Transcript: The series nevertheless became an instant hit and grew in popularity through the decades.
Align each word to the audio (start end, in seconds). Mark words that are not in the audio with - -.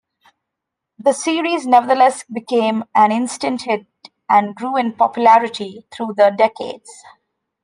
The 0.97 1.13
series 1.13 1.67
nevertheless 1.67 2.23
became 2.23 2.85
an 2.95 3.11
instant 3.11 3.61
hit 3.65 3.85
and 4.27 4.55
grew 4.55 4.75
in 4.75 4.93
popularity 4.93 5.85
through 5.91 6.15
the 6.17 6.33
decades. 6.35 7.03